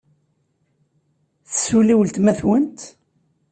[1.49, 2.79] Tessulli weltma-twent?